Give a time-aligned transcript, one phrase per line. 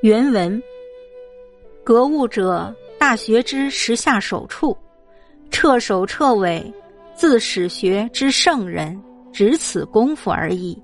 [0.00, 0.62] 原文：
[1.82, 4.76] 格物者，大学之时下手处，
[5.50, 6.72] 彻首彻尾，
[7.16, 8.96] 自始学之圣人，
[9.32, 10.80] 只此功夫而已。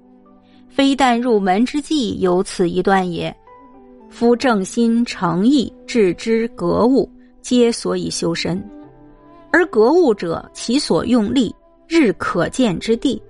[0.68, 3.32] 非但入门之际有此一段也。
[4.10, 7.08] 夫正心诚意致知格物，
[7.40, 8.60] 皆所以修身。
[9.52, 11.54] 而格物者，其所用力，
[11.86, 13.22] 日可见之地。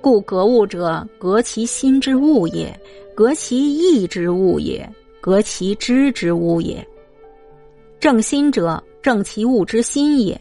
[0.00, 2.74] 故格物者，格其心之物也，
[3.16, 4.86] 格其意之物也，
[5.22, 6.86] 格其知之物也。
[7.98, 10.36] 正心者，正其物之心也；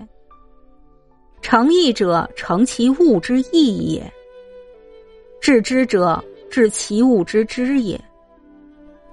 [1.41, 4.01] 诚意者，诚其物之意也；
[5.39, 7.97] 致知者，致其物之知也。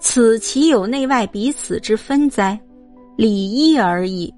[0.01, 2.59] 此其有内外彼此之分哉？
[3.17, 4.35] 理一而已。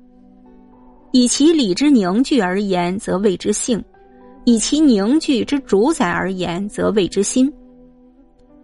[1.12, 3.80] 以其理之凝聚而言，则谓之性；
[4.44, 7.48] 以其凝聚之主宰而言，则谓之心；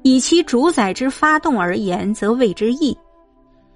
[0.02, 2.96] 以其主宰之发动而言，则谓之意；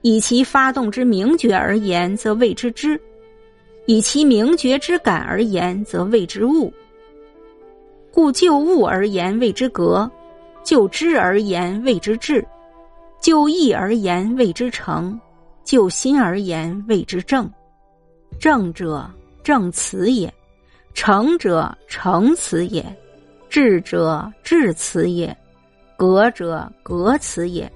[0.03, 2.99] 以其发动之明觉而言，则谓之知；
[3.87, 6.73] 以其明觉之感而言，则谓之物。
[8.11, 10.11] 故就物而言谓之格，
[10.63, 12.47] 就知而言谓之智。
[13.21, 15.19] 就义而言谓之诚，
[15.65, 17.51] 就心而言谓之正。
[18.39, 19.11] 正者
[19.43, 20.33] 正辞也，
[20.93, 22.85] 诚者诚辞也，
[23.49, 25.35] 智者智辞也，
[25.97, 27.71] 格者格辞也。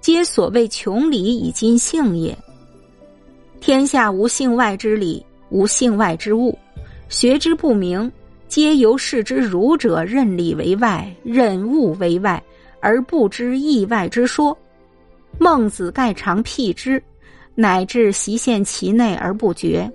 [0.00, 2.36] 皆所谓穷理以尽性也。
[3.60, 6.58] 天下无性外之理，无性外之物，
[7.08, 8.10] 学之不明，
[8.46, 12.42] 皆由视之儒者认理为外，认物为外。
[12.80, 14.54] 而不知意外之说，
[15.38, 17.02] 孟子盖常辟之，
[17.54, 19.90] 乃至习陷其内而不觉，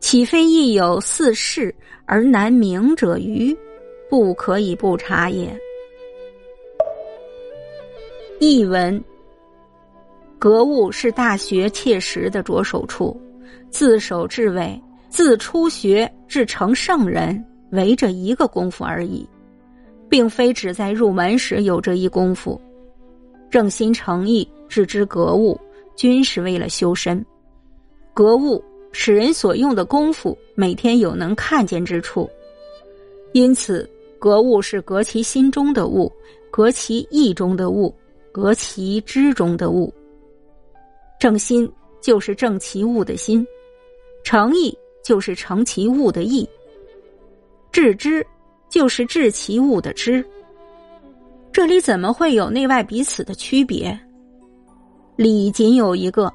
[0.00, 1.72] 岂非亦有似是
[2.06, 3.56] 而难明者于？
[4.10, 5.56] 不可以不察也。
[8.40, 9.02] 译文：
[10.38, 13.20] 格物是大学切实的着手处，
[13.68, 19.28] 自首至尾，自初学至成圣人，为这一个功夫而已。
[20.08, 22.58] 并非只在入门时有这一功夫，
[23.50, 25.60] 正心诚意致知格物，
[25.96, 27.22] 均是为了修身。
[28.14, 32.26] 格物使人所用的功夫，每天有能看见之处。
[33.32, 33.86] 因此，
[34.18, 36.10] 格物是格其心中的物，
[36.50, 37.94] 格其意中的物，
[38.32, 39.92] 格其知中的物。
[41.18, 43.46] 正心就是正其物的心，
[44.24, 46.48] 诚意就是成其物的意，
[47.72, 48.26] 致知。
[48.70, 50.22] 就是致其物的知，
[51.50, 53.98] 这里怎么会有内外彼此的区别？
[55.16, 56.30] 理仅有一个，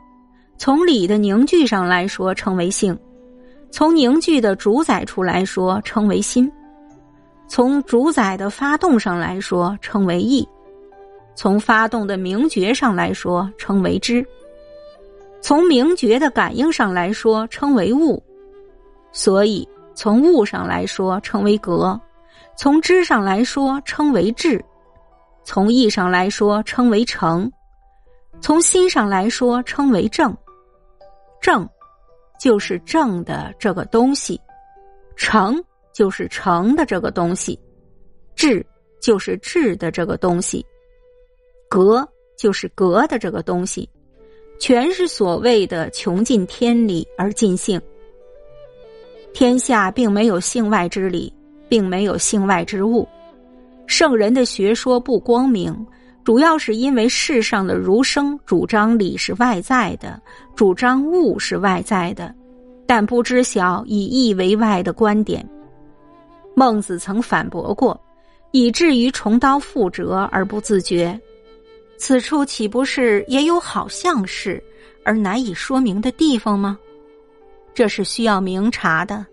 [0.57, 2.97] 从理的凝聚上来说称为性，
[3.69, 6.51] 从凝聚的主宰处来说称为心，
[7.47, 10.43] 从主宰的发动上来说称为意，
[11.35, 14.25] 从发动的明觉上来说称为知，
[15.41, 18.21] 从明觉的感应上来说称为物，
[19.11, 21.99] 所以从物上来说称为格。
[22.55, 24.63] 从知上来说称为智，
[25.43, 27.51] 从意上来说称为诚，
[28.41, 30.35] 从心上来说称为正。
[31.41, 31.67] 正
[32.39, 34.39] 就是正的这个东西，
[35.15, 35.59] 诚
[35.93, 37.59] 就是诚的这个东西，
[38.35, 38.63] 智
[39.01, 40.63] 就是智的这个东西，
[41.73, 42.07] 格
[42.37, 43.89] 就是格的这个东西，
[44.59, 47.81] 全是所谓的穷尽天理而尽性。
[49.33, 51.33] 天下并没有性外之理。
[51.69, 53.07] 并没有性外之物，
[53.87, 55.75] 圣人的学说不光明，
[56.23, 60.21] 主要是因为世上的儒生主张理是外在的，
[60.55, 62.31] 主张物是外在的，
[62.85, 65.43] 但不知晓以义为外的观点。
[66.55, 67.99] 孟子曾反驳过，
[68.51, 71.19] 以至于重蹈覆辙而不自觉。
[72.05, 74.61] 此处岂不是也有好像是
[75.05, 76.77] 而难以说明的地方吗？
[77.73, 79.25] 这是需要明察的。